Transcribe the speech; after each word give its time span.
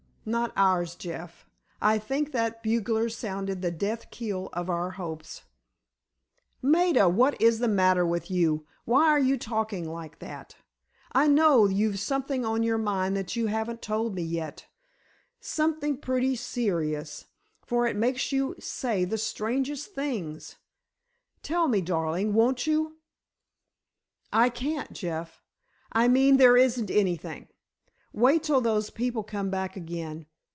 "Not 0.23 0.53
ours, 0.55 0.93
Jeff. 0.93 1.47
I 1.81 1.97
think 1.97 2.31
that 2.31 2.61
bugler 2.61 3.09
sounded 3.09 3.63
the 3.63 3.71
death 3.71 4.05
knell 4.21 4.49
of 4.53 4.69
our 4.69 4.91
hopes." 4.91 5.41
"Maida! 6.61 7.09
What 7.09 7.41
is 7.41 7.57
the 7.57 7.67
matter 7.67 8.05
with 8.05 8.29
you? 8.29 8.67
Why 8.85 9.05
are 9.07 9.19
you 9.19 9.35
talking 9.35 9.89
like 9.89 10.19
that? 10.19 10.55
I 11.11 11.25
know 11.27 11.65
you've 11.65 11.97
something 11.97 12.45
on 12.45 12.61
your 12.61 12.77
mind 12.77 13.17
that 13.17 13.35
you 13.35 13.47
haven't 13.47 13.81
told 13.81 14.13
me 14.13 14.21
yet. 14.21 14.67
Something 15.39 15.97
pretty 15.97 16.35
serious, 16.35 17.25
for 17.65 17.87
it 17.87 17.95
makes 17.95 18.31
you 18.31 18.53
say 18.59 19.05
the 19.05 19.17
strangest 19.17 19.95
things! 19.95 20.57
Tell 21.41 21.67
me, 21.67 21.81
darling, 21.81 22.35
won't 22.35 22.67
you?" 22.67 22.99
"I 24.31 24.49
can't, 24.49 24.93
Jeff. 24.93 25.41
I 25.91 26.07
mean, 26.07 26.37
there 26.37 26.57
isn't 26.57 26.91
anything. 26.91 27.47
Wait 28.13 28.43
till 28.43 28.59
those 28.59 28.89
people 28.89 29.23
come 29.23 29.49
back 29.49 29.77
again. 29.77 30.25